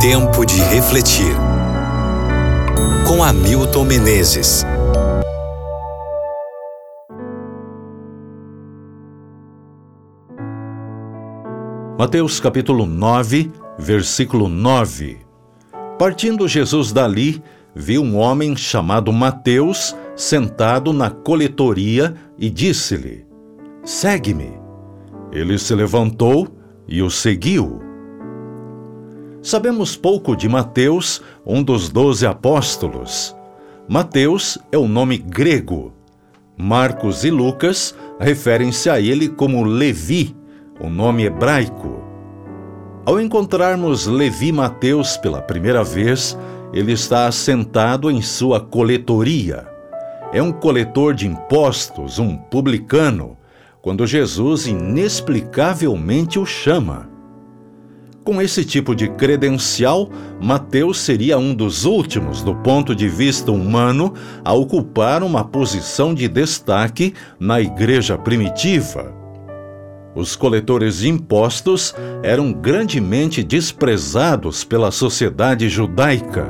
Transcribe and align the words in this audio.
Tempo 0.00 0.46
de 0.46 0.58
refletir. 0.62 1.36
Com 3.06 3.22
Hamilton 3.22 3.84
Menezes. 3.84 4.64
Mateus 11.98 12.40
capítulo 12.40 12.86
9, 12.86 13.52
versículo 13.78 14.48
9. 14.48 15.18
Partindo 15.98 16.48
Jesus 16.48 16.92
dali, 16.92 17.42
viu 17.74 18.02
um 18.02 18.16
homem 18.16 18.56
chamado 18.56 19.12
Mateus 19.12 19.94
sentado 20.16 20.94
na 20.94 21.10
coletoria 21.10 22.14
e 22.38 22.48
disse-lhe: 22.48 23.26
Segue-me. 23.84 24.58
Ele 25.30 25.58
se 25.58 25.74
levantou 25.74 26.48
e 26.88 27.02
o 27.02 27.10
seguiu. 27.10 27.89
Sabemos 29.42 29.96
pouco 29.96 30.36
de 30.36 30.46
Mateus, 30.46 31.22
um 31.46 31.62
dos 31.62 31.88
doze 31.88 32.26
apóstolos. 32.26 33.34
Mateus 33.88 34.58
é 34.70 34.76
o 34.76 34.86
nome 34.86 35.16
grego. 35.16 35.94
Marcos 36.58 37.24
e 37.24 37.30
Lucas 37.30 37.94
referem-se 38.20 38.90
a 38.90 39.00
ele 39.00 39.30
como 39.30 39.64
Levi, 39.64 40.36
o 40.78 40.90
nome 40.90 41.24
hebraico. 41.24 42.02
Ao 43.06 43.18
encontrarmos 43.18 44.06
Levi 44.06 44.52
Mateus 44.52 45.16
pela 45.16 45.40
primeira 45.40 45.82
vez, 45.82 46.36
ele 46.70 46.92
está 46.92 47.26
assentado 47.26 48.10
em 48.10 48.20
sua 48.20 48.60
coletoria. 48.60 49.66
É 50.34 50.42
um 50.42 50.52
coletor 50.52 51.14
de 51.14 51.26
impostos, 51.26 52.18
um 52.18 52.36
publicano, 52.36 53.38
quando 53.80 54.06
Jesus 54.06 54.66
inexplicavelmente 54.66 56.38
o 56.38 56.44
chama. 56.44 57.09
Com 58.22 58.40
esse 58.40 58.66
tipo 58.66 58.94
de 58.94 59.08
credencial, 59.08 60.10
Mateus 60.42 61.00
seria 61.00 61.38
um 61.38 61.54
dos 61.54 61.86
últimos, 61.86 62.42
do 62.42 62.54
ponto 62.54 62.94
de 62.94 63.08
vista 63.08 63.50
humano, 63.50 64.12
a 64.44 64.52
ocupar 64.52 65.22
uma 65.22 65.42
posição 65.42 66.12
de 66.12 66.28
destaque 66.28 67.14
na 67.38 67.62
igreja 67.62 68.18
primitiva. 68.18 69.14
Os 70.14 70.36
coletores 70.36 70.98
de 70.98 71.08
impostos 71.08 71.94
eram 72.22 72.52
grandemente 72.52 73.42
desprezados 73.42 74.64
pela 74.64 74.90
sociedade 74.90 75.70
judaica. 75.70 76.46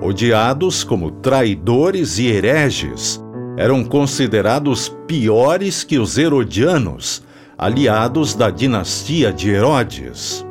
Odiados 0.00 0.84
como 0.84 1.10
traidores 1.10 2.18
e 2.20 2.28
hereges, 2.28 3.20
eram 3.56 3.82
considerados 3.82 4.94
piores 5.08 5.82
que 5.82 5.98
os 5.98 6.18
herodianos, 6.18 7.22
aliados 7.58 8.34
da 8.34 8.48
dinastia 8.48 9.32
de 9.32 9.50
Herodes 9.50 10.46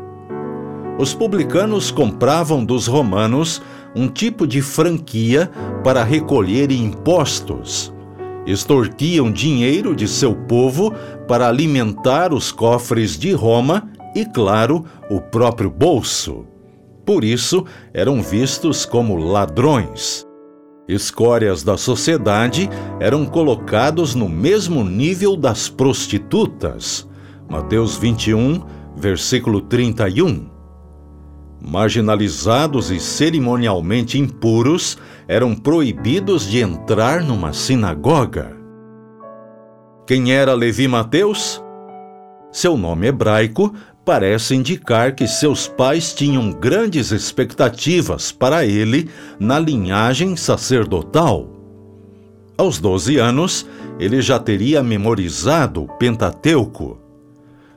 os 0.98 1.14
publicanos 1.14 1.90
compravam 1.90 2.64
dos 2.64 2.88
romanos 2.88 3.62
um 3.96 4.08
tipo 4.08 4.46
de 4.46 4.62
franquia 4.62 5.50
para 5.84 6.04
recolher 6.04 6.72
impostos. 6.72 7.94
Extorquiam 8.46 9.32
dinheiro 9.32 9.96
de 9.96 10.08
seu 10.08 10.36
povo 10.36 10.94
para 11.28 11.48
alimentar 11.48 12.34
os 12.34 12.52
cofres 12.52 13.18
de 13.18 13.32
Roma 13.32 13.90
e, 14.16 14.26
claro, 14.26 14.84
o 15.10 15.22
próprio 15.22 15.70
bolso. 15.70 16.46
Por 17.06 17.24
isso, 17.24 17.66
eram 17.94 18.22
vistos 18.22 18.86
como 18.86 19.16
ladrões. 19.16 20.26
Escórias 20.88 21.64
da 21.64 21.78
sociedade 21.78 22.70
eram 23.00 23.26
colocados 23.26 24.16
no 24.16 24.28
mesmo 24.28 24.84
nível 24.84 25.38
das 25.38 25.70
prostitutas. 25.70 27.08
Mateus 27.50 27.96
21, 27.96 28.62
versículo 28.98 29.62
31 29.62 30.53
marginalizados 31.64 32.92
e 32.92 33.00
cerimonialmente 33.00 34.20
impuros 34.20 34.98
eram 35.28 35.56
proibidos 35.56 36.50
de 36.50 36.60
entrar 36.60 37.24
numa 37.24 37.54
sinagoga. 37.54 38.56
Quem 40.06 40.34
era 40.34 40.54
Levi 40.54 40.88
Mateus? 40.88 41.64
Seu 42.52 42.76
nome 42.76 43.08
hebraico 43.08 43.74
parece 44.04 44.54
indicar 44.54 45.16
que 45.16 45.26
seus 45.26 45.68
pais 45.68 46.14
tinham 46.14 46.52
grandes 46.52 47.12
expectativas 47.12 48.32
para 48.32 48.66
ele 48.66 49.10
na 49.40 49.58
linhagem 49.58 50.36
sacerdotal. 50.36 51.48
Aos 52.58 52.80
12 52.80 53.18
anos, 53.18 53.66
ele 53.98 54.22
já 54.22 54.38
teria 54.38 54.84
memorizado 54.84 55.84
o 55.84 55.88
Pentateuco 55.98 57.03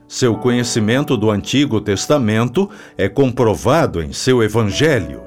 seu 0.07 0.35
conhecimento 0.35 1.17
do 1.17 1.29
Antigo 1.29 1.81
Testamento 1.81 2.69
é 2.97 3.09
comprovado 3.09 4.01
em 4.01 4.13
seu 4.13 4.41
Evangelho. 4.41 5.21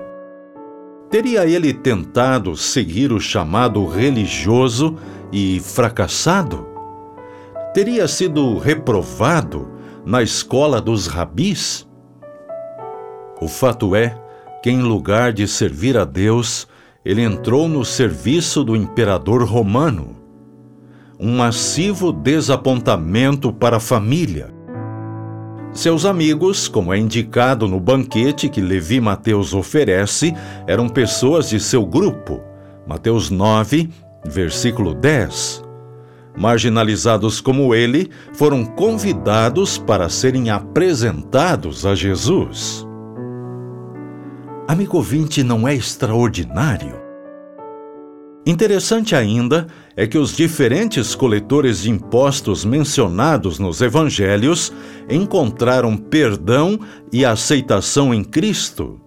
Teria 1.11 1.45
ele 1.45 1.75
tentado 1.75 2.57
seguir 2.57 3.13
o 3.13 3.21
chamado 3.21 3.85
religioso 3.85 4.97
e 5.31 5.61
fracassado? 5.61 6.67
Teria 7.75 8.09
sido 8.09 8.57
reprovado 8.57 9.69
na 10.05 10.23
escola 10.23 10.81
dos 10.81 11.07
rabis? 11.07 11.87
O 13.39 13.49
fato 13.49 13.95
é 13.95 14.17
que, 14.63 14.71
em 14.71 14.81
lugar 14.81 15.33
de 15.33 15.47
servir 15.47 15.97
a 15.99 16.05
Deus, 16.05 16.67
ele 17.05 17.23
entrou 17.23 17.69
no 17.69 17.85
serviço 17.85 18.65
do 18.65 18.75
imperador 18.75 19.43
romano. 19.43 20.17
Um 21.19 21.37
massivo 21.37 22.13
desapontamento 22.13 23.53
para 23.53 23.77
a 23.77 23.81
família 23.81 24.60
seus 25.73 26.05
amigos, 26.05 26.67
como 26.67 26.93
é 26.93 26.99
indicado 26.99 27.69
no 27.69 27.79
banquete 27.79 28.49
que 28.49 28.61
Levi 28.61 29.01
Mateus 29.01 29.55
oferece, 29.55 30.35
eram 30.67 30.89
pessoas 30.89 31.49
de 31.49 31.61
seu 31.61 31.87
grupo. 31.87 32.41
Mateus 32.87 33.31
9, 33.31 33.89
versículo 34.27 34.95
10. 34.95 35.63
Marginalizados 36.37 37.41
como 37.41 37.75
ele, 37.75 38.11
foram 38.35 38.65
convidados 38.65 39.79
para 39.79 40.09
serem 40.09 40.51
apresentados 40.51 41.87
a 41.87 41.95
Jesus. 41.95 42.87
Amigo 44.67 44.97
ouvinte, 44.97 45.43
não 45.43 45.67
é 45.67 45.75
extraordinário? 45.75 47.00
Interessante 48.51 49.15
ainda 49.15 49.69
é 49.97 50.09
que 50.09 50.19
os 50.19 50.37
diferentes 50.37 51.15
coletores 51.15 51.83
de 51.83 51.91
impostos 51.93 52.65
mencionados 52.65 53.61
nos 53.61 53.81
evangelhos 53.81 54.73
encontraram 55.09 55.97
perdão 55.97 56.77
e 57.13 57.25
aceitação 57.25 58.13
em 58.13 58.25
Cristo. 58.25 59.01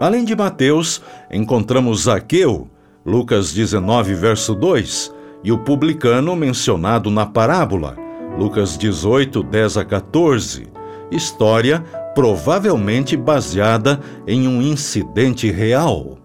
Além 0.00 0.24
de 0.24 0.34
Mateus, 0.34 1.02
encontramos 1.30 2.04
Zaqueu, 2.04 2.66
Lucas 3.04 3.52
19, 3.52 4.14
verso 4.14 4.54
2, 4.54 5.12
e 5.44 5.52
o 5.52 5.58
publicano 5.58 6.34
mencionado 6.34 7.10
na 7.10 7.26
parábola, 7.26 7.94
Lucas 8.38 8.78
18, 8.78 9.42
10 9.42 9.76
a 9.76 9.84
14, 9.84 10.66
história 11.10 11.84
provavelmente 12.14 13.18
baseada 13.18 14.00
em 14.26 14.48
um 14.48 14.62
incidente 14.62 15.50
real. 15.50 16.16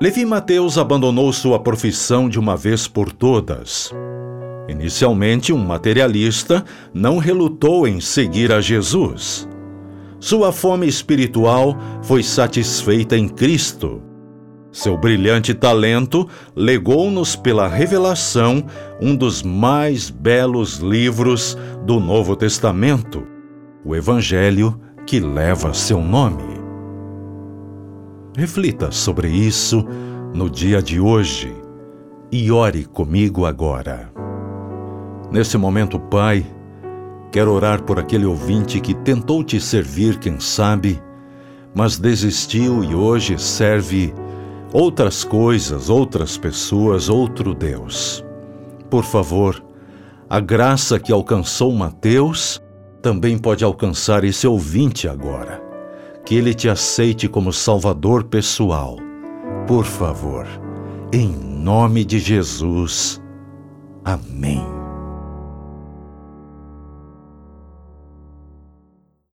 Levi 0.00 0.24
Mateus 0.24 0.78
abandonou 0.78 1.32
sua 1.32 1.58
profissão 1.58 2.28
de 2.28 2.38
uma 2.38 2.56
vez 2.56 2.86
por 2.86 3.10
todas. 3.10 3.92
Inicialmente 4.68 5.52
um 5.52 5.58
materialista, 5.58 6.64
não 6.94 7.18
relutou 7.18 7.88
em 7.88 8.00
seguir 8.00 8.52
a 8.52 8.60
Jesus. 8.60 9.48
Sua 10.20 10.52
fome 10.52 10.86
espiritual 10.86 11.76
foi 12.02 12.22
satisfeita 12.22 13.16
em 13.16 13.28
Cristo. 13.28 14.00
Seu 14.70 14.96
brilhante 14.96 15.52
talento 15.52 16.28
legou-nos 16.54 17.34
pela 17.34 17.66
revelação 17.66 18.64
um 19.00 19.16
dos 19.16 19.42
mais 19.42 20.10
belos 20.10 20.76
livros 20.76 21.58
do 21.84 21.98
Novo 21.98 22.36
Testamento, 22.36 23.26
o 23.84 23.96
Evangelho 23.96 24.78
que 25.04 25.18
leva 25.18 25.74
seu 25.74 26.00
nome. 26.00 26.57
Reflita 28.38 28.92
sobre 28.92 29.28
isso 29.28 29.84
no 30.32 30.48
dia 30.48 30.80
de 30.80 31.00
hoje 31.00 31.52
e 32.30 32.52
ore 32.52 32.84
comigo 32.84 33.44
agora. 33.44 34.12
Nesse 35.28 35.58
momento, 35.58 35.98
Pai, 35.98 36.46
quero 37.32 37.50
orar 37.50 37.82
por 37.82 37.98
aquele 37.98 38.24
ouvinte 38.24 38.80
que 38.80 38.94
tentou 38.94 39.42
te 39.42 39.60
servir, 39.60 40.20
quem 40.20 40.38
sabe, 40.38 41.02
mas 41.74 41.98
desistiu 41.98 42.84
e 42.84 42.94
hoje 42.94 43.36
serve 43.40 44.14
outras 44.72 45.24
coisas, 45.24 45.90
outras 45.90 46.38
pessoas, 46.38 47.08
outro 47.08 47.52
Deus. 47.52 48.24
Por 48.88 49.02
favor, 49.02 49.60
a 50.30 50.38
graça 50.38 51.00
que 51.00 51.10
alcançou 51.12 51.72
Mateus 51.72 52.62
também 53.02 53.36
pode 53.36 53.64
alcançar 53.64 54.22
esse 54.22 54.46
ouvinte 54.46 55.08
agora 55.08 55.66
que 56.28 56.34
ele 56.34 56.52
te 56.52 56.68
aceite 56.68 57.26
como 57.26 57.54
Salvador 57.54 58.22
pessoal. 58.22 58.98
Por 59.66 59.86
favor, 59.86 60.46
em 61.10 61.26
nome 61.26 62.04
de 62.04 62.18
Jesus. 62.18 63.18
Amém. 64.04 64.77